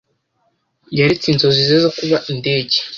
[0.97, 2.77] yaretse inzozi ze zo kuba indege.